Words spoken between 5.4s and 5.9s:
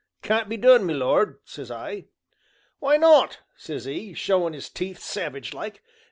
like.